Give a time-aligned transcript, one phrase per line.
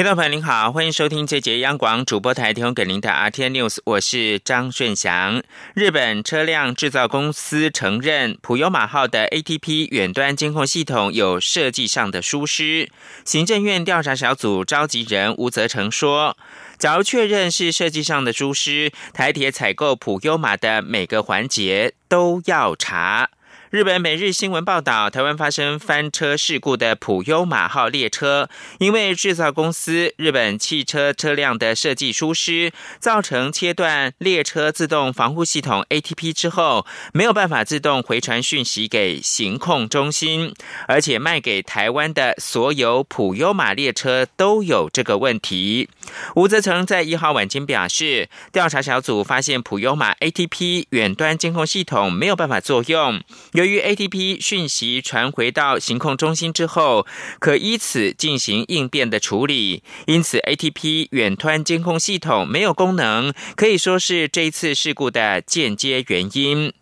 [0.00, 5.42] 听众朋友您好，欢迎收听这节央广主播台提供给您的 RT News，我是张顺祥。
[5.74, 12.88] 日本车辆制造公司承认普悠马号的 ATP 远端监控系统有设计上的疏失。
[13.26, 16.34] 行政院调查小组召集人吴泽成说，
[16.78, 23.28] 假如确认是设计上的疏失，台铁采购普悠马的每个环节都要查。
[23.70, 28.48] 日本每日新闻报道，台湾发生翻车事故的普悠马号列车，
[28.80, 40.52] 因为制造公司日本汽车车辆的设计疏失，造成切断列车自动防护系统 ATP 之后，没有办法自动回传讯息给行控中心，
[40.88, 45.88] 而且卖给台湾的所有普悠马列车都有这个问题。
[46.34, 53.22] 吴泽成在一号晚间表示，调查小组发现普悠马 ATP 远端监控系统没有办法作用。
[53.60, 57.06] 由于 ATP 讯息传回到行控中心之后，
[57.38, 66.72] 可依此进行应变的处理，因此 ATP 远端监控系统没有功能，可以说是这一次事故的间接原因。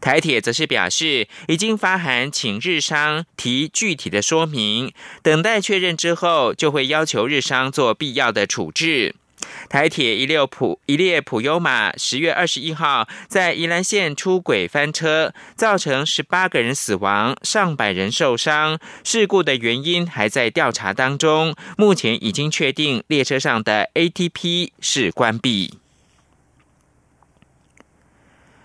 [0.00, 4.90] 台铁则是表示，已经发函请日商提具体的说明，
[5.22, 9.16] 等待确认之后，就会要求日商做必要的处置。
[9.68, 18.78] 台铁一列普一列普优马十月二十一号在宜兰县出轨翻车，造成十八个人死亡，上百人受伤。
[19.04, 25.81] 事故的原因还在调查当中，目前已经确定列车上的 ATP 是关闭。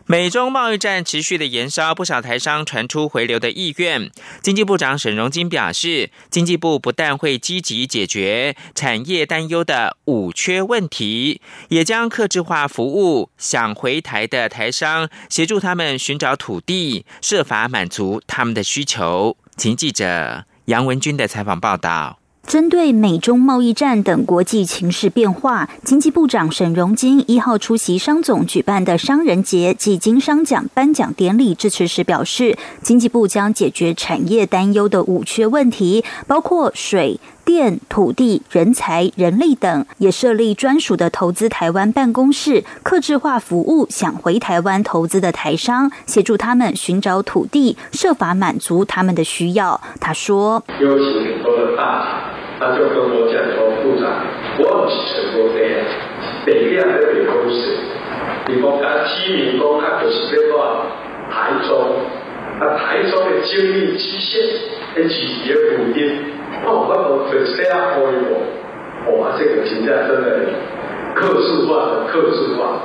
[0.10, 4.10] 美中贸易战持续的延烧，不少台商传出回流的意愿。
[4.42, 19.36] 经济部长沈荣金表示，经济部不但会积极解决产业担忧的五缺问题，也将客制化服务想回台的台商，协助他们寻找土地，设法满足他们的需求。
[19.58, 22.20] 请记者杨文军的采访报道。
[22.48, 37.20] 针对美中贸易战等国际情势变化，经济部长沈荣金一号出席商总举办的商人节暨经商奖颁奖典礼致辞时表示，经济部将解决产业担忧的五缺问题，包括水。
[37.48, 49.80] 电、土地、人才、人力等，也设立专属的投资台湾办公室，客制化服务想回台湾投资的台商，协助他们寻找土地，设法满足他们的需要。
[50.02, 52.06] 他说：“有请很多的大厂，
[52.60, 54.12] 他就跟我讲说，部长，
[54.60, 55.64] 我唔是成功的，
[56.46, 57.80] 北边的北公司，
[58.50, 60.84] 你讲他基民工，他就是这个
[61.32, 61.72] 台中，
[62.60, 66.36] 啊台中的精密机械，一企业补贴。”
[66.66, 70.50] 哦，那么粉丝啊，可以我，哇，这个评价真的，
[71.16, 72.82] 克制化的克制化，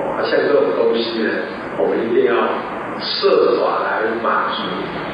[0.00, 1.30] 哇，像这种东西呢，
[1.78, 2.34] 我们一定要
[3.00, 4.62] 设法来满足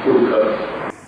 [0.05, 0.45] 顾客。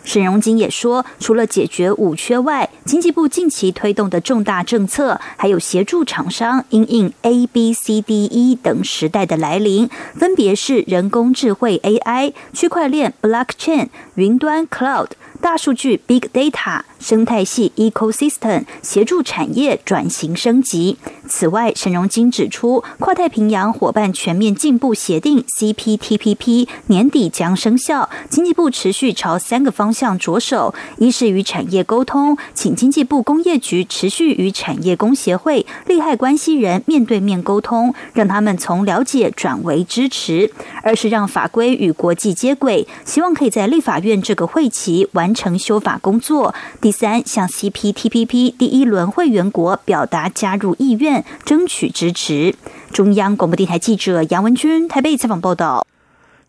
[0.03, 15.07] 沈荣金也说，除了解决五缺外，经济部近期推动的重大政策，还有协助厂商因应 A、B、C、D、E 等时代的来临，分别是人工智慧 AI、区块链 Blockchain、云端 Cloud。
[15.41, 20.97] 大数据 （Big Data）、生态系 （Ecosystem） 协助产业转型升级。
[21.27, 40.49] 此外，沈荣金指出，跨太平洋伙伴全面进步协定 （CPTPP） 年底将生效，经济部持续朝三个方向着手：一是与产业沟通，请经济部工业局持续与产业工协会、利害关系人面对面沟通，让他们从了解转为支持；
[40.83, 45.24] 二是让法规与国际接轨，希望可以在立法院这个会期完。
[45.25, 46.53] 完成修法工作。
[46.79, 52.53] 第三，向 CPTPP 第一轮会员国表达加入意愿，争取支持。
[52.93, 55.87] 中央广播电台记者杨文君台北采访报道。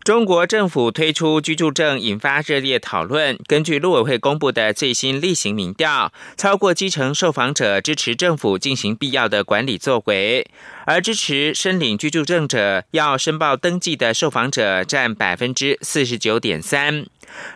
[0.03, 3.37] 中国政府推出居住证引发热烈讨论。
[3.45, 10.47] 根据陆委会公布的最新例行民调，超过七成受访者支持政府进行必要的管理作为，
[10.85, 17.07] 而支持申领居住证者要申报登记的受访者占百分之四十九点三。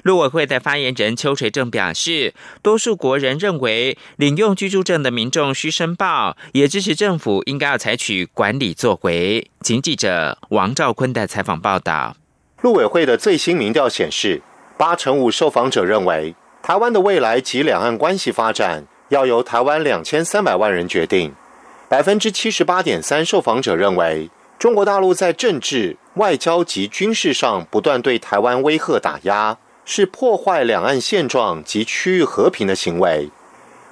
[0.04, 9.50] 陆委会的发言人邱垂正表示，多数国人认为领用居住证的民众需申报，也支持政府应该要采取管理作为。
[9.62, 12.16] 请记者王兆坤的采访报道。
[12.62, 14.42] 陆委会的最新民调显示，
[14.78, 21.34] 八成五受访者认为，台湾的未来及两岸关系发展要由台湾两千三百万人决定。
[21.90, 33.30] 百分之七十八点三受访者认为，中国大陆在政治、外交及军事上不断对台湾威吓打压，是破坏两岸现状及区域和平的行为。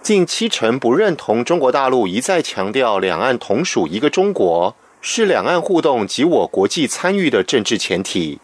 [0.02, 8.40] 近七成不认同中国大陆一再强调两岸同属一个中国是两岸互动及我国际参与的政治前提。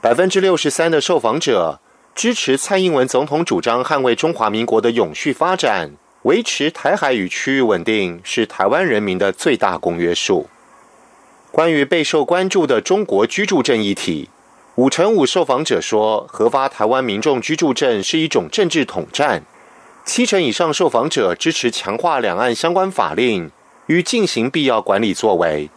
[0.00, 1.80] 百分之六十三的受访者
[2.14, 5.92] 支持蔡英文总统主张捍卫中华民国的永续发展，
[6.22, 10.48] 维持台海与区域稳定是台湾人民的最大公约数。
[11.58, 14.28] 关于备受关注的中国居住证议题，
[14.76, 19.40] 五成五受访者说，核发台湾民众居住证是一种政治统战；
[20.04, 23.50] 七成以上受访者支持强化两岸相关法令
[23.88, 25.68] 与进行必要管理作为；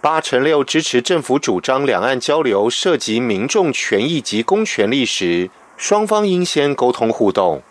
[0.00, 7.62] 八成六支持政府主张两岸交流涉及民众权益及公权力时，双方应先沟通互动。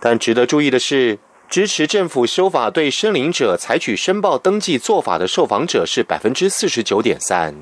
[0.00, 1.20] 但值得注意的是。
[1.48, 7.54] 支持政府修法对申领者采取申报登记做法的受访者是百分之四十九点三。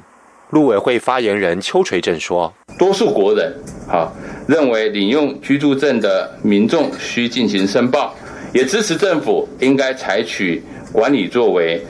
[0.50, 3.54] 陆委会发言人邱垂正说：“多数国人
[3.88, 4.10] 啊
[4.46, 8.14] 认为领用居住证的民众需进行申报，
[8.52, 11.84] 也支持政府应该采取管理作为。”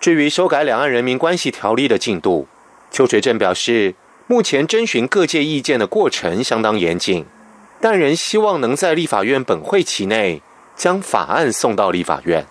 [0.00, 2.46] 至于修改《两岸人民关系条例》的进度，
[2.90, 3.94] 邱垂正表示，
[4.26, 7.24] 目前征询各界意见的过程相当严谨，
[7.80, 10.42] 但仍希望能在立法院本会期内。
[10.76, 12.46] 将法案送到立法院。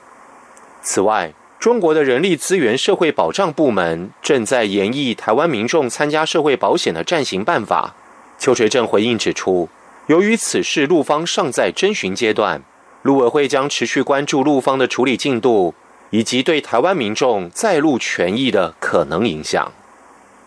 [0.81, 7.96] 此外，中国的人力资源社会保障部门正在研议台湾民众参加社会保险的暂行办法。
[8.38, 9.70] 邱垂正回应指出，
[10.08, 12.62] 由于此事陆方尚在征询阶段，
[13.04, 15.74] 陆委会将持续关注陆方的处理进度
[16.10, 19.72] 以及对台湾民众在陆权益的可能影响。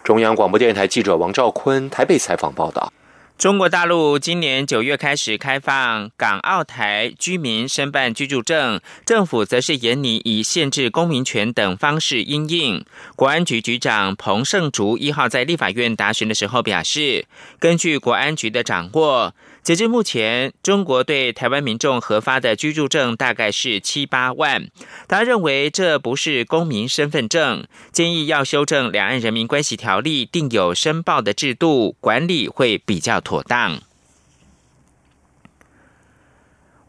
[0.05, 2.93] 中央广播电台记者王兆坤台北采访报道。
[3.39, 12.83] 中国大陆今年九月开始开放港澳台居民申办居住证，政府则是严拟以限制公民权等方式应应。
[13.15, 17.27] 国安局局长彭盛竹一号在立法院答询的时候表示，
[17.59, 19.35] 根据国安局的掌握。
[19.67, 24.69] 截至目前，中国对台湾民众核发的居住证大概是七八万。
[25.09, 33.81] 他认为这不是公民身份证，建议要修正《两岸人民关系条例》，定有申报的制度，管理会比较妥当。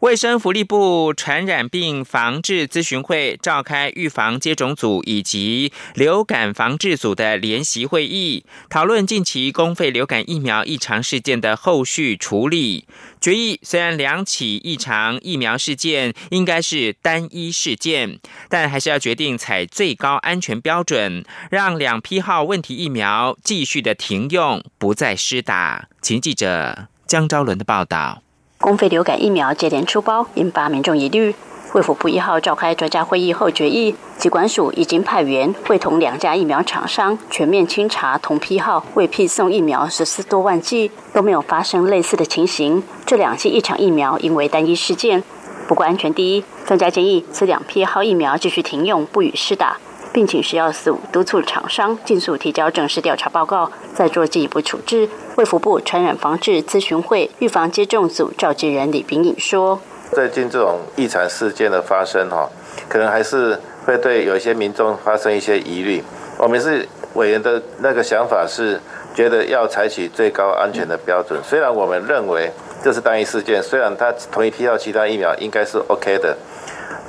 [0.00, 12.86] 卫生福利部传染病防治咨询会召开预防接种组以及流感防治组的联席会议，讨论近期公费流感疫苗异常事件的后续处理
[13.20, 13.58] 决议。
[13.64, 25.88] 虽然两起异常疫苗事件应该是单一事件，但还是要决定采最高安全标准，让两批号问题疫苗继续的停用，不再施打。
[26.00, 28.22] 请记者江昭伦的报道。
[28.60, 31.34] 公费流感疫苗接连出包，引发民众疑虑。
[31.74, 42.82] 卫福部一号召开专家会议后决议，疾管署已经派员会同两家疫苗厂商全面清查同批号未批送疫苗十四多万剂，都没有发生类似的情形。
[43.06, 45.22] 这两剂异常疫苗因为单一事件，
[45.68, 49.76] 不过安全第一，专家建议此两批号疫苗继续停用，不予施打。
[50.18, 55.08] 并请食药署督促厂商尽速提交正式调查报告，再做进一步处置。
[55.36, 59.80] 卫福部传染防治咨询会预防接种组召集人李炳颖说
[60.10, 62.50] ：“最近这种异常事件的发生，哈，
[62.88, 63.56] 可能还是
[63.86, 66.02] 会对有一些民众发生一些疑虑。
[66.36, 66.84] 我们是
[67.14, 68.80] 委员的那个想法是，
[69.14, 71.38] 觉得要采取最高安全的标准。
[71.44, 72.50] 虽然我们认为
[72.82, 76.36] 这是单一事件，虽然他同一批到其他疫苗应该是 OK 的，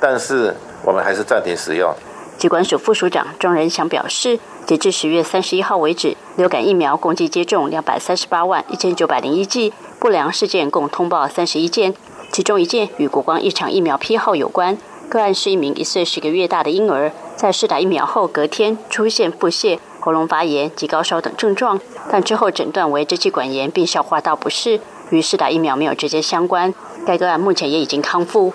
[0.00, 0.54] 但是
[0.84, 1.92] 我们还是暂停使用。”
[2.40, 11.92] 机关署副署长庄仁祥表示，截至十月三十一号为止，流感疫苗共计接种两百三十八万一千九百零一剂，不良事件共通报三十一件，
[12.32, 14.78] 其中一件与国光一场疫苗批号有关。
[15.10, 21.78] 个案是一名一岁十个月大的婴儿，在试打疫苗后隔天出现腹泻、喉咙发炎及高烧等症状，
[22.10, 24.80] 但之后诊断为支气管炎并消化道不适，
[25.10, 26.72] 与试打疫苗没有直接相关。
[27.04, 28.54] 该个案目前也已经康复。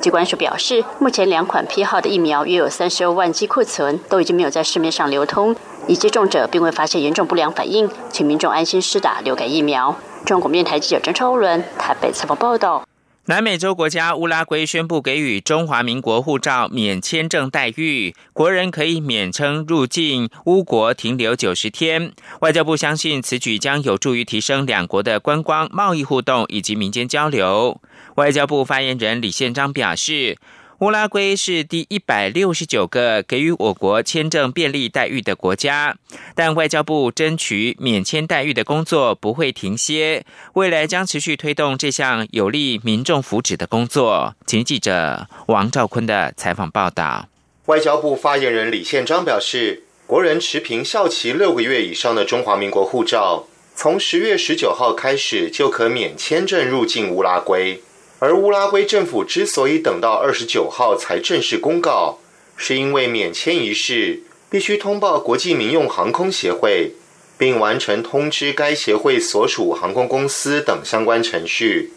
[0.00, 5.56] 机关署表示，目前两款批号的疫苗约有三十二万剂库存，都已经没有在市面上流通。
[5.88, 9.96] 已接种者并未发现严重不良反应，请民众安心施打流感疫苗。
[10.24, 12.82] 中国面台记者张超伦台北采访报道。
[13.28, 22.12] 南美洲国家乌拉圭宣布给予中华民国护照免签证待遇，国人可以免称入境乌国停留九十天。
[22.40, 27.80] 外交部相信此举将有助于提升两国的观光贸易互动以及民间交流。
[28.14, 30.38] 外交部发言人李宪章表示。
[30.80, 35.96] 乌拉圭是第一百六十九个给予我国签证便利待遇的国家，
[36.34, 44.34] 但外交部争取免签待遇的工作不会停歇，未来将持续推动这项有利民众福祉的工作。
[44.46, 47.26] 请记者王兆坤的采访报道。
[47.64, 57.80] 外交部发言人李宪章表示，国人持凭效期六个月以上的中华民国护照，从十月十九号开始就可免签证入境乌拉圭。
[58.18, 62.18] 而乌拉圭政府之所以等到二十九号才正式公告，
[62.56, 66.92] 是因为免签一事必须通报国际民用航空协会，
[67.36, 71.90] 并完成通知该协会所属航空公司等相关程序，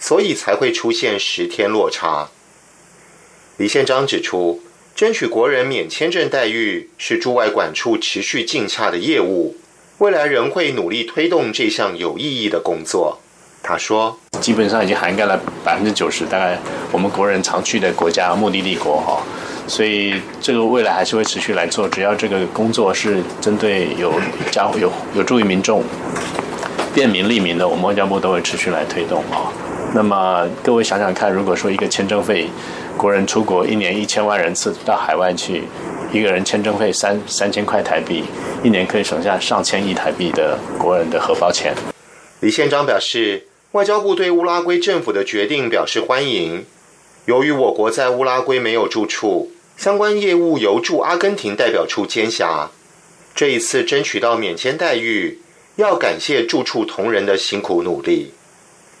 [0.00, 2.30] 所以才会出现十天落差。
[3.56, 4.60] 李宪章指出，
[4.96, 9.56] 争取国人免签证待遇是驻外管处持续竞洽的业务，
[9.98, 13.20] 未来仍会努力推动这项有意义的工作。
[13.62, 16.58] 他说：“基本上已经涵盖了百分之九十，大概
[16.90, 19.22] 我们国人常去的国家目的地国哈，
[19.68, 21.86] 所以这个未来还是会持续来做。
[21.88, 24.12] 只要这个工作是针对有
[24.50, 25.84] 家有有助于民众
[26.92, 29.52] 便民利民的，我们外交部都会持续来推动啊。
[29.94, 32.48] 那么各位想想看，如果说一个签证费，
[32.96, 35.62] 国人出国一年一千万人次到海外去，
[36.12, 38.24] 一个人签证费三三千块台币，
[38.64, 41.72] 一年可以省下上千亿台币的国人的荷包钱。”
[42.40, 43.46] 李宪章表示。
[43.72, 46.66] 外交部对乌拉圭政府的决定表示欢迎。
[47.26, 52.70] 由于我国在乌拉圭没有住处，相关业务由驻阿根廷代表处监辖。
[53.32, 55.38] 这一次争取到免签待遇，
[55.76, 58.32] 要感谢住处同仁的辛苦努力。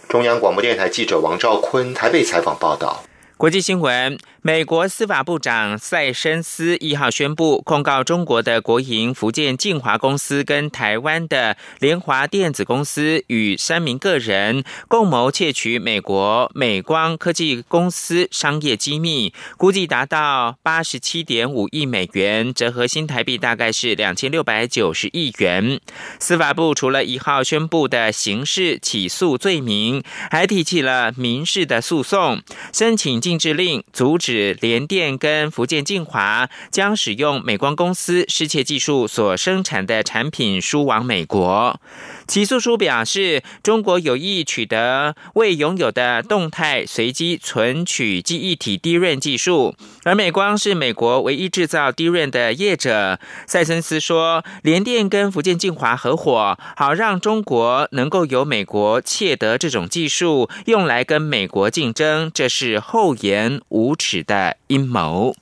[0.08, 3.02] 中央广播电台记者王兆坤台北采访报道。
[3.40, 25.80] 国际新闻：美国司法部长塞申斯一号宣布控告中国的国营福建晋华公司跟台湾的联华电子公司与三名个人共谋窃取美国美光科技公司商业机密，估计达到八十七点五亿美元，折合新台币大概是两千六百九十亿元。
[26.18, 32.42] 司法部除了一号宣布的刑事起诉罪名，还提起了民事的诉讼，
[32.74, 41.80] 申请禁制令阻止联电跟福建晋华将使用美光公司失窃技术所生产的产品输往美国。
[42.26, 53.18] 起诉书表示，中国有意取得未拥有的动态随机存取记忆体低润技术，而美光是美国唯一制造 DRAM 的业者。
[53.46, 65.34] 赛森斯说，联电跟福建晋华合伙，好让中国能够由美国窃得这种技术，用来跟美国竞争，这是厚颜无耻的阴谋。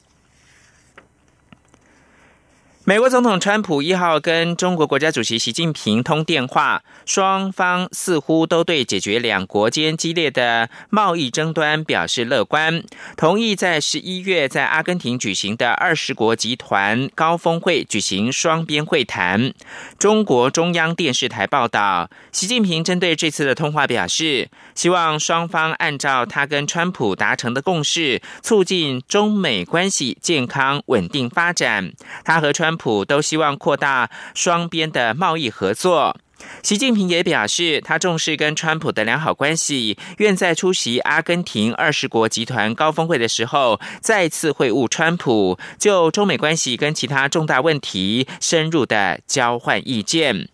[2.88, 12.82] 美国总统川普一号跟中国国家主席习近平通电话，双方似乎都对解决两国间激烈的贸易争端表示乐观，
[13.14, 19.52] 同意在十一月在阿根廷举行的二十国集团高峰会举行双边会谈。
[19.98, 31.92] 中国中央电视台报道，习近平针对这次的通话表示，希望双方按照他跟川普达成的共识，促进中美关系健康稳定发展。
[32.24, 32.77] 他和川。
[32.78, 36.16] 普都希望扩大双边的贸易合作。
[36.62, 50.48] 习近平也表示，他重视跟川普的良好关系，愿在出席阿根廷二十国集团高峰会的时候再次会晤川普，就中美关系跟其他重大问题深入的交换意见。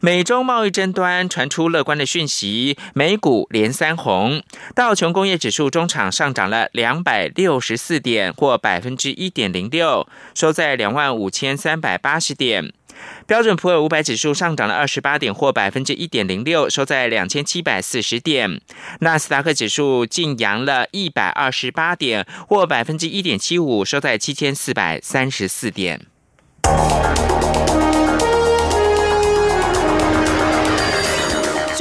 [0.00, 4.42] 美中贸易争端传出乐观的讯息，美股连三红，
[4.74, 12.72] 道琼工业指数中场上涨了两百六十四点，或百分之一点零六，收在两万五千三百八十点。
[13.26, 18.60] 标准普尔五百指数上涨了二十八点，或百分之一点零六，收在两千七百四十点。
[19.00, 26.06] 纳斯达克指数净扬了一百二十八点，或百分之一点七五，收在七千四百三十四点。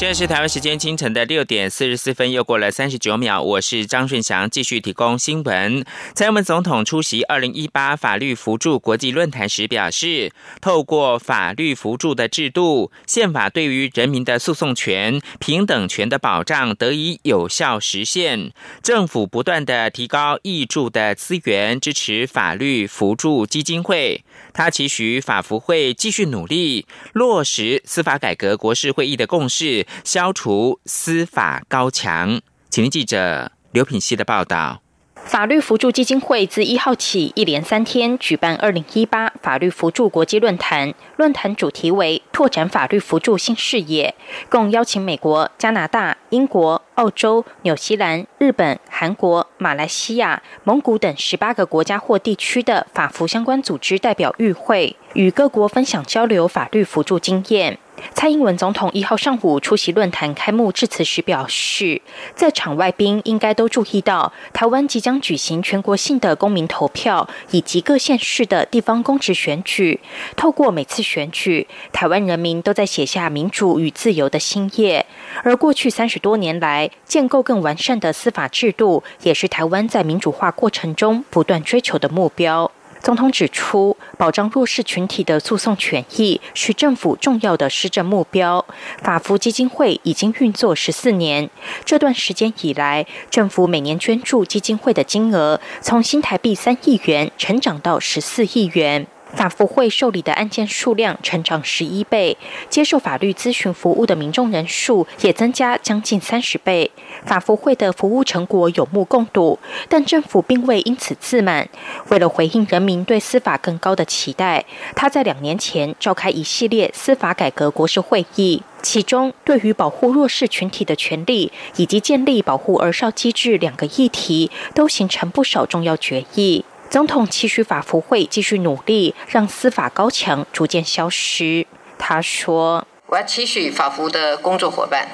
[0.00, 3.42] 现在是台湾时间清晨的六点四十四分，又过了三十九秒。
[3.42, 5.84] 我是张顺祥，继续提供新闻。
[6.14, 18.52] 蔡英文总统出席二零一八法律扶助国际论坛时表示，透过法律扶助的制度，宪法对于人民的诉讼权、平等权的保障得以有效实现。
[18.82, 24.24] 政府不断的提高挹助的资源，支持法律扶助基金会。
[24.54, 32.40] 他期许法服会继续努力落实司法改革国事会议的共识，消除司法高墙。
[32.68, 34.80] 请听记者刘品希的报道。
[35.22, 44.14] 法律扶助基金会自一号起一连三天举办二零一八法律扶助国际论坛，论坛主题为拓展法律扶助新视野，
[44.48, 57.78] 共邀请美国、加拿大、英国、澳洲、纽西兰、日本、韩国、马来西亚、蒙古等十八个国家或地区的法服相关组织代表与会，与各国分享交流法律扶助经验。
[58.14, 62.00] 蔡英文总统一号上午出席论坛开幕致辞时表示，
[62.34, 70.00] 在场外宾应该都注意到，台湾即将举行全国性的公民投票以及各县市的地方公职选举。
[70.36, 75.06] 透过每次选举，台湾人民都在写下民主与自由的新页。
[75.42, 82.70] 而过去三十多年来，建构更完善的司法制度，也是台湾在民主化过程中不断追求的目标。
[83.02, 88.64] 总统指出，保障弱势群体的诉讼权益是政府重要的施政目标。
[89.02, 91.48] 法福基金会已经运作十四年，
[91.84, 99.06] 这段时间以来，政府每年捐助基金会的金额从新台币三亿元成长到十四亿元。
[99.34, 102.36] 法服会受理的案件数量成长十一倍，
[102.68, 106.90] 接受法律咨询服务的民众人数也增加将近三十倍。
[107.24, 109.58] 法服会的服务成果有目共睹，
[109.88, 111.68] 但政府并未因此自满。
[112.08, 126.64] 为了回应人民对司法更高的期待，他在两年前召开一系列司法改革国事会议，其中对于保护弱势群体的权利以及建立保护儿少机制两个议题，都形成不少重要决议。
[126.90, 131.64] 总统期许法服会继续努力，让司法高墙逐渐消失。
[131.96, 135.06] 他说：“我要期许法服的工作伙伴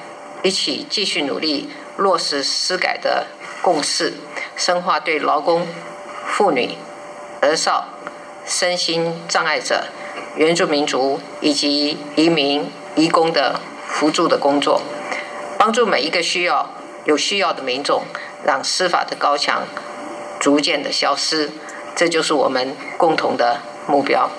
[0.43, 1.69] 一起继续努力，
[1.99, 3.27] 落实司改的
[3.61, 4.15] 共识，
[4.57, 5.67] 深化对劳工、
[6.27, 6.79] 妇女、
[7.43, 7.89] 儿少、
[8.47, 9.89] 身心障碍者、
[10.37, 14.81] 原住民族以及移民、移工的扶助的工作，
[15.59, 16.71] 帮助每一个需要
[17.05, 18.05] 有需要的民众，
[18.47, 19.65] 让司法的高墙
[20.47, 21.51] 逐渐的消失。”
[21.99, 24.31] 这就是我们共同的目标。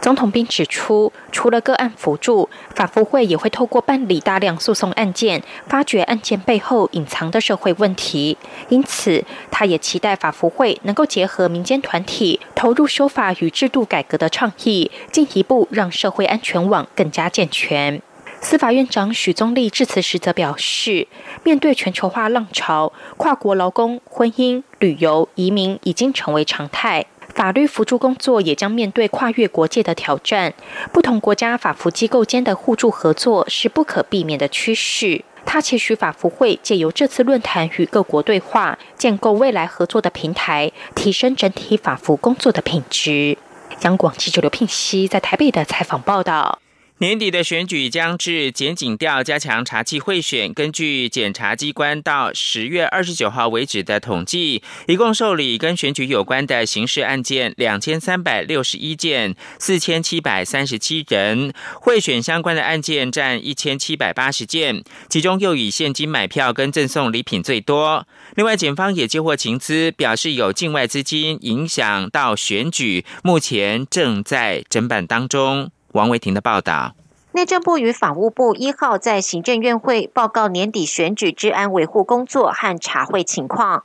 [0.00, 8.38] 总统并指出，除了个案辅助，法服会也会透过办理大量诉讼案件，发掘案件背后隐藏的社会问题。
[8.68, 18.00] 因此，他也期待法服会能够结合民间团体，投入修法与制度改革的倡议，进一步让社会安全网更加健全。
[18.40, 21.06] 司法院长许宗力致辞时则表示，
[21.44, 30.54] 面对全球化浪潮，跨国劳工、婚姻、旅游、移民已经成为常态，法律辅助工作也将面对跨越国界的挑战。
[30.90, 35.22] 不同国家法服机构间的互助合作是不可避免的趋势。
[35.44, 43.36] 他期许法服会借由这次论坛与各国对话，建构未来合作的平台，提升整体法服工作的品质。
[43.82, 46.58] 央广记者刘聘熙在台北的采访报道。
[47.00, 50.52] 年底的选举将至，检警调加强查缉贿选。
[50.52, 68.06] 根据检察机关到十月二十九号为止的统计，一共受理跟选举有关的刑事案件两千三百六十一件，四千七百三十七人；贿选相关的案件占一千七百八十件，其中又以现金买票跟赠送礼品最多。
[68.34, 75.70] 另外，检方也接获情资，表示有境外资金影响到选举，目前正在侦办当中。
[75.92, 76.94] 王维婷的报道：
[77.32, 83.82] 内政部与法务部一号在行政院会报告年底选举治安维护工作和查会情况。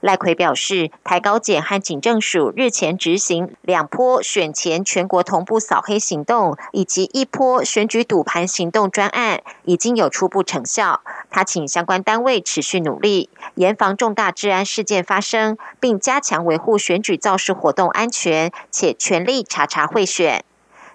[0.00, 11.00] 赖奎表示，台高检和警政署日前执行两波选前全国同步扫黑行动，以及一波选举赌盘行动专案，已经有初步成效。
[11.28, 20.44] 他请相关单位持续努力，严防重大治安事件发生，并加强维护选举造势活动安全，且全力查查贿选。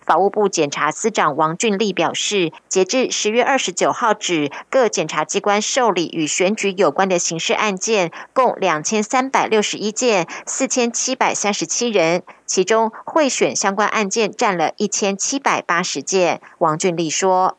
[0.05, 16.41] 法务部检察司长王俊立表示，截至十月二十九号止，各检察机关受理与选举有关的刑事案件共两千三百六十一件，四千七百三十七人，其中贿选相关案件占了一千七百八十件。
[16.59, 17.57] 王俊立说。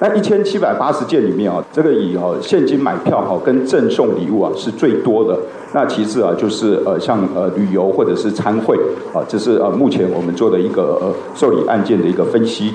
[0.00, 5.38] 那一千七百八十件里面啊，这个以哦现金买票哈跟赠送礼物啊是最多的。
[5.72, 8.76] 那其次啊，就是呃像呃旅游或者是参会
[9.12, 12.74] 啊，这是呃目前我们做的一个呃受理案件的一个分析。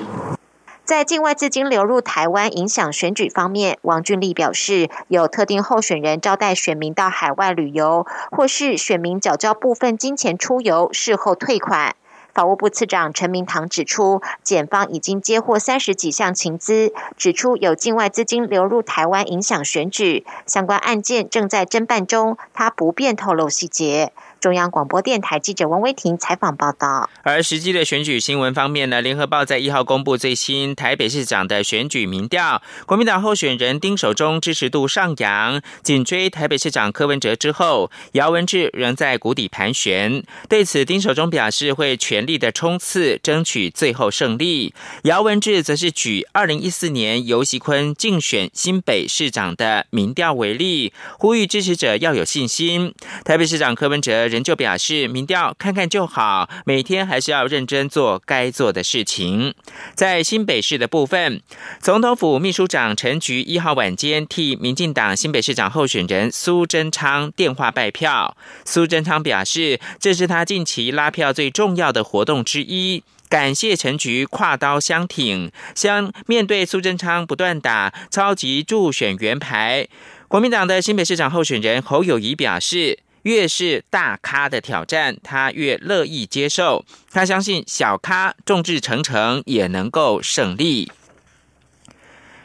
[0.84, 11.94] 在境外资金流入台湾影响选举方面，王俊立表示，有特定候选人招待选民到海外旅游，或是选民缴交部分金钱出游，事后退款。
[12.32, 24.12] 法务部次长陈明堂指出，检方已经接获三十几项情资，指出有境外资金流入台湾影响选举，相关案件正在侦办中，他不便透露细节。
[24.40, 27.10] 中央广播电台记者王威婷采访报道。
[27.22, 40.24] 而实际的选举新闻方面呢，联合报在一号公布最新台北市长的选举民调，国民党候选人丁守中支持度上扬，紧追台北市长柯文哲之后，姚文智仍在谷底盘旋。
[40.48, 44.72] 对此，丁守中表示会全力的冲刺，争取最后胜利。
[45.02, 52.94] 姚文智则是举二零一四年尤锡坤竞选新北市长的民调为例，呼吁支持者要有信心。
[53.22, 54.29] 台北市长柯文哲。
[54.30, 59.54] 人就表示，民调看看就好，每天还是要认真做该做的事情。
[59.94, 61.42] 在新北市的部分，
[61.80, 68.36] 总统府秘书长陈菊一号晚间替民进党新北市长候选人苏贞昌电话拜票。
[68.64, 75.50] 苏贞昌表示，这是他近期拉票最重要的活动之一，感谢陈菊跨刀相挺。
[75.74, 79.88] 相面对苏贞昌不断打超级助选员牌，
[80.28, 83.00] 国民党的新北市长候选人侯友谊表示。
[83.22, 86.84] 越是大咖的挑战，他越乐意接受。
[87.10, 90.90] 他相信小咖众志成城也能够胜利。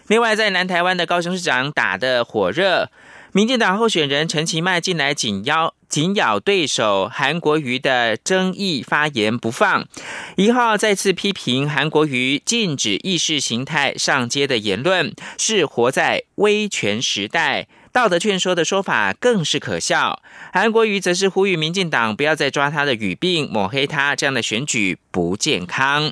[0.07, 2.91] 另外，在南台湾的高雄市长打得火热，
[3.31, 9.87] 民进党候选人陈其迈近来紧咬紧咬对手韩国瑜的争议发言不放，
[10.35, 17.67] 一号再次批评韩国瑜禁止意识形态上街的言论，是活在威权时代。
[17.95, 20.21] 道德劝说的说法更是可笑。
[20.51, 26.11] 韩国瑜则是呼吁民进党不要再抓他的语病，抹黑他，这样的选举不健康。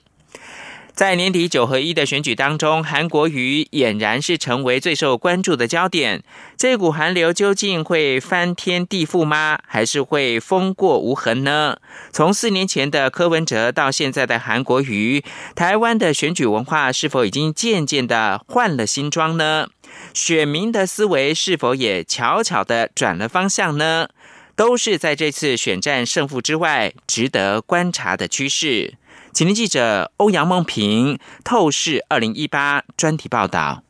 [0.94, 6.24] 在年底九合一的选举当中，韩国瑜俨然是成为最受关注的焦点。
[6.56, 9.60] 这股寒流究竟会翻天地覆吗？
[9.68, 11.80] 还是会风过无痕呢？
[12.14, 15.22] 从四年前的柯文哲到现在的韩国瑜，
[15.54, 19.68] 台湾的选举文化是否已经渐渐的换了新装呢？
[20.14, 24.08] 选民的思维是否也悄悄的转了方向呢？
[24.56, 28.94] 都是在这次选战胜负之外值得观察的趋势。
[29.32, 33.82] 请听记者欧阳梦平透视二零一八专题报道。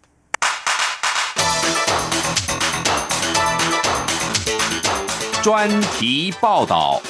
[5.42, 7.02] 专题报道。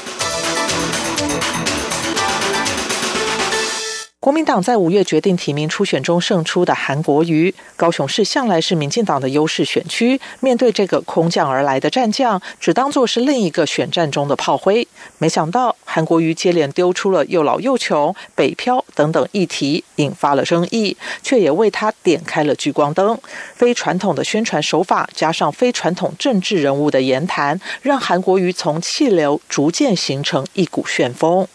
[4.24, 10.18] 国民党在五月决定提名初选中胜出的韩国瑜，高雄市向来是民进党的优势选区。
[10.40, 14.88] 面对这个空降而来的战将，只当作是另一个选战中的炮灰。
[15.18, 23.20] 没想到韩国瑜接连丢出了又老又穷、北漂等等议题，引发了争议，却也为他点开了聚光灯。
[23.54, 31.46] 非传统的宣传手法，加上非传统政治人物的言谈，让韩国瑜从气流逐渐形成一股旋风。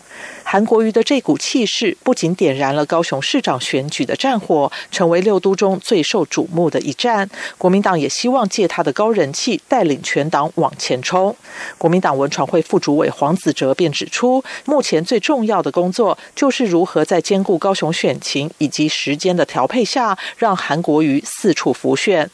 [0.42, 7.28] 韩国瑜的这股气势，不仅点燃了高雄市长选举的战火，成为六都中最受瞩目的一战。
[7.58, 11.36] 国民党也希望借他的高人气，带领全党往前冲。
[11.76, 22.30] 国民党文传会副主委黄子哲便指出，目前最重要的工作，就是如何在兼顾高雄选情以及时间的调配下，让韩国瑜四处浮选。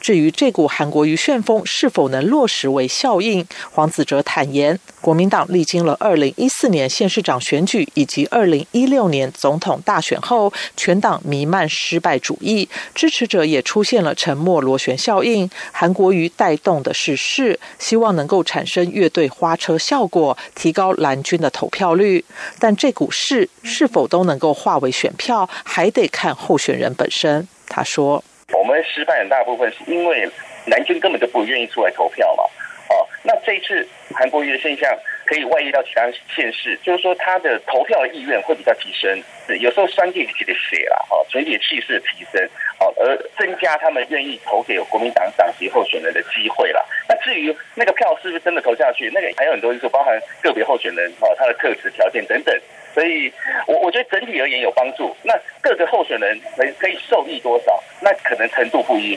[0.00, 15.48] 至于这股韩国瑜旋风是否能落实为效应，黄子哲坦言，国民党历经了二零一四年县市长选举以及二零一六年总统大选后，全党弥漫失败主义，支持者也出现了沉默螺旋效应。
[15.72, 22.24] 韩国瑜带动的是势，希望能够产生乐队花车效果，提高蓝军的投票率。
[22.58, 27.46] 但这股势是否都能够化为选票，还得看候选人本身。
[27.68, 28.24] 他说。
[28.52, 30.28] 我们失败很大部分是因为
[30.66, 32.44] 南军根本就不愿意出来投票嘛，
[32.88, 39.22] 哦，那这一次韩国瑜的现象可以外溢到其他县市，就是说他的投票的意愿会比较提升，
[39.60, 42.42] 有时候酸进去的血啦，哦，整体气势提升，
[42.80, 46.82] 哦，而增加他们愿意投给国民党党籍候选人的机会啦。
[47.08, 52.58] 那至于那个票是不是真的投下去，那个还有很多因素，包含个别候选人哦他的特质条件等等。
[52.98, 53.32] 所以，
[53.68, 55.16] 我我觉得整体而言有帮助。
[55.22, 55.32] 那
[55.62, 57.80] 各个候选人可可以受益多少？
[58.00, 59.16] 那可能程度不一。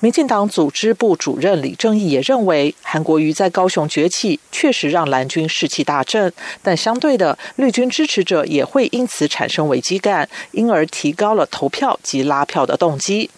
[0.00, 6.30] 民进党组织部主任李正义也认为，韩国瑜在高雄崛起，确实让蓝军士气大振。
[6.62, 13.30] 但相对的，绿军支持者也会因此产生危机感，因而提高了投票及拉票的动机。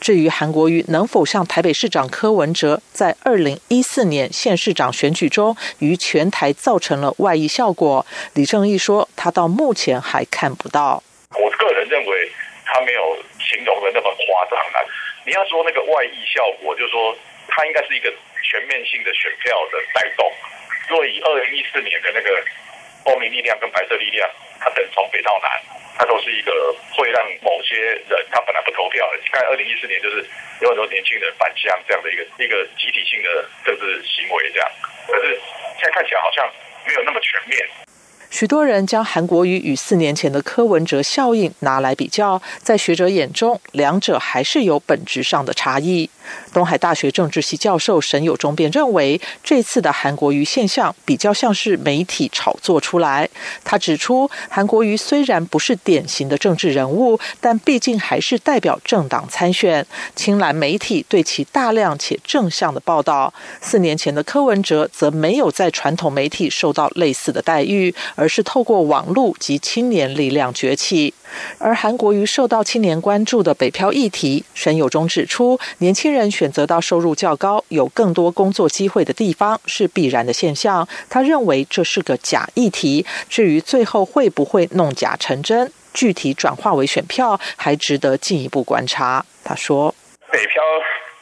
[0.00, 11.02] 至于韩国瑜能否像台北市长柯文哲在二零一四年县市长选举中于全台造成了外溢效果，李正义说，他到目前还看不到。
[11.30, 12.32] 我个人认为
[12.64, 13.00] 他没有
[13.38, 14.08] 形容的那么。
[14.28, 14.77] 夸张了。
[15.28, 17.14] 你要说那个外溢效果，就是说
[17.48, 18.10] 它应该是一个
[18.42, 20.24] 全面性的选票的带动。
[20.88, 22.42] 若以二零一四年的那个
[23.04, 24.26] 光明力量跟白色力量，
[24.58, 25.50] 它等从北到南，
[25.98, 27.76] 它都是一个会让某些
[28.08, 29.18] 人他本来不投票的。
[29.22, 30.24] 你看二零一四年就是
[30.62, 34.70] 有很多年轻人返乡这样的一个一个集体性的政治行为这样，
[35.06, 35.38] 可是
[35.76, 36.50] 现在看起来好像
[36.86, 37.68] 没有那么全面。
[38.30, 46.08] 许多人将韩国瑜与四年前的柯文哲效应拿来比较，在学者眼中，两者还是有本质上的差异。
[46.52, 53.28] 东海大学政治系教授沈友忠便认为，这次的韩国瑜现象比较像是媒体炒作出来。
[53.64, 59.86] 他指出，韩国瑜虽然不是典型的政治人物，但毕竟还是代表政党参选。
[60.16, 63.32] 青蓝媒体对其大量且正向的报道。
[63.60, 71.14] 四年前的柯文哲则没有在传统媒体受到类似的待遇，而是透过网络及青年力量崛起。
[71.58, 80.86] 而韩国瑜受到青年关注的北漂议题，沈友忠指出，年轻人选择到收入较高、有更多工作机会的地方是必然的现象。
[81.08, 89.24] 他认为这是个假议题，至于最后会不会弄假成真，具体转化为选票，还值得进一步观察。
[89.44, 89.94] 他说
[90.30, 90.62] ：“北漂。”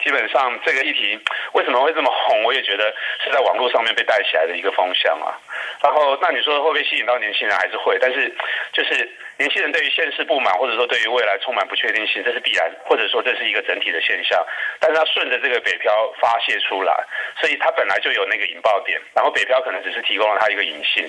[0.07, 1.19] 基本上这个议题
[1.53, 2.45] 为什么会这么红？
[2.45, 5.35] 我也觉得是在网络上面被带起来的一个风向啊。
[5.83, 7.57] 然后，那你说会不会吸引到年轻人？
[7.59, 7.99] 还是会？
[8.01, 8.33] 但是，
[8.73, 14.42] 就是年轻人对于现实不满，或者说对于未来充满不确定性，这是必然，或者说这是一个整体的现象。
[14.81, 16.92] 但是，他顺着这个北漂发泄出来，
[17.38, 18.99] 所以他本来就有那个引爆点。
[19.14, 21.05] 然后，北漂可能只是提供了他一个引信。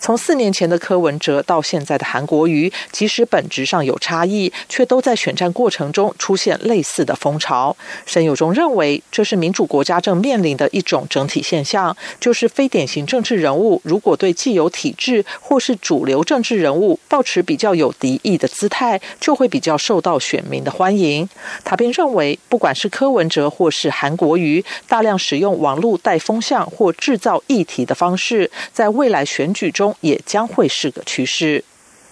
[0.00, 7.76] 从四年前的柯文哲到现在的韩国瑜，即使本质上有差异，却都在选战过程中出现类似的风潮。
[8.04, 21.28] 沈友忠认为，这是民主国家正面临的一种整体现象，就是非典型政治人物如果对既有体制或是主流政治人物保持比较有敌意的姿态，就会比较受到选民的欢迎。
[21.62, 29.94] 他便认为，不管是柯文哲或是韩国瑜，大量使用网络带风向或制造议题的方式，在未来选举中。
[30.00, 31.62] 也将会是个趋势。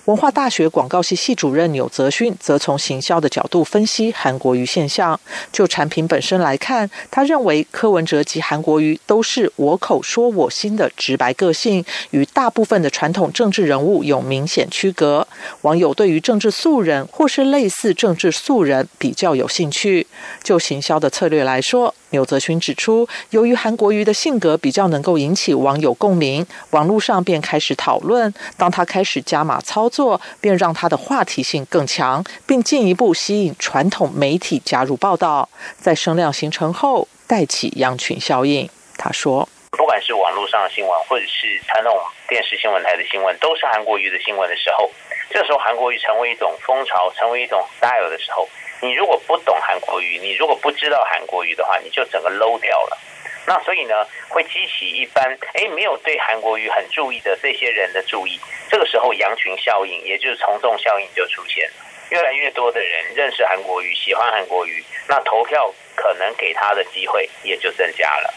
[0.09, 5.21] 文化大学广告系系主任钮泽勋则从行销的角度分析韩国瑜现象。
[5.53, 15.29] 就产品本身来看，他认为柯文哲及韩国瑜都是我口说我心的直白个性，与大部分的传统政治人物有明显区隔。
[15.61, 20.07] 网友对于政治素人或是类似政治素人比较有兴趣。
[20.43, 28.33] 就行销的策略来说，钮泽勋指出，由于韩国瑜的性格比较能够引起网友共鸣，网络上便开始讨论。
[28.57, 35.49] 当他开始加码操作，便让他的话题性更强，并进一步吸引传统媒体加入报道。
[35.79, 38.69] 在声量形成后，带起羊群效应。
[38.97, 41.95] 他说：“不管是网络上的新闻，或者是传统
[42.29, 44.91] 电视新闻台的新闻，都是韩国瑜的新闻的时候，
[45.31, 48.49] 这时候韩国瑜成为一种风潮，成为一种 style 的时候。”
[48.81, 52.99] 你如果不懂韩国语，你如果不知道韩国语的话，你就整个 low 掉了。
[53.47, 58.39] 那所以呢，会激起一般哎没有对韩国语很注意的这些人的注意。
[58.71, 61.75] 这个时候羊群效应，也就是从众效应就出现了。
[62.11, 68.35] 越来越多的人认识韩国语，喜欢韩国语，那投票可能给他的机会也就增加了。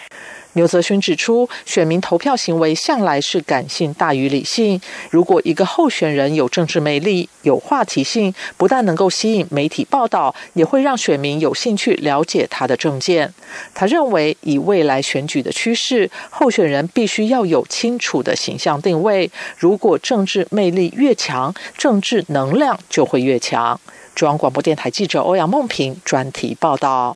[0.54, 4.82] 牛泽勋指出，选民投票行为向来是感性大于理性。
[5.10, 13.34] 如果一个候选人有政治魅力、有话题性，不但能够吸引媒体报道，也会让选民有兴趣了解他的政见。
[13.74, 19.32] 他认为，以未来选举的趋势，候选人必须要有清楚的形象定位。
[19.58, 23.80] 如果政治魅力越强，政治能量就会越强。
[24.14, 27.16] 中央广播电台记者欧阳梦平专题报道。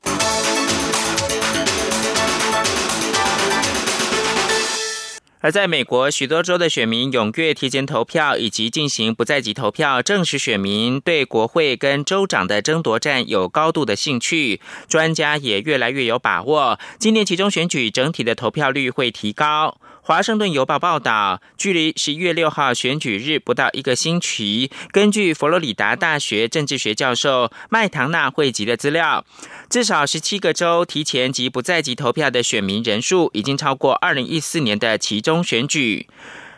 [5.46, 14.60] 而在美国，许多州的选民踊跃提前投票，以及进行不在籍投票，正是选民对国会跟州长的争夺战有高度的兴趣。
[14.88, 19.78] 专家也越来越有把握，今年其中选举整体的投票率会提高。
[20.08, 24.70] 华盛顿邮报报道，距离十一月六号选举日不到一个星期。
[24.92, 29.26] 根据佛罗里达大学政治学教授麦唐纳汇集的资料，
[29.68, 36.08] 至少十七个州提前及不在籍投票的选民人数，已经超过二零一四年的其中选举。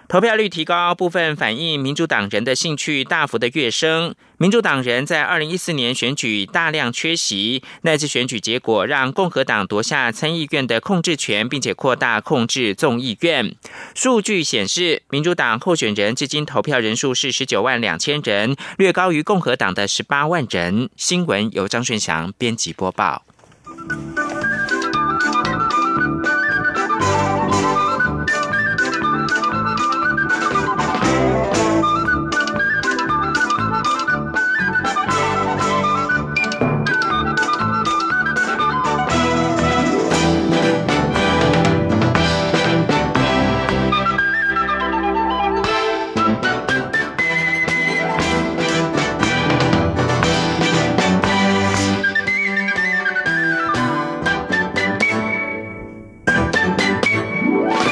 [0.09, 4.15] 投票率提高，部分反映民主党人的兴趣大幅的跃升。
[4.37, 13.53] 民主党人在二零一四年选举大量缺席，那次选举结果让共和党夺下参议院的控制权，并且扩大控制众议院。
[13.95, 20.89] 数据显示，民主党候选人至今投票人数是十九万两千人，略高于共和党的十八万人。
[20.95, 23.25] 新闻由张顺祥编辑播报。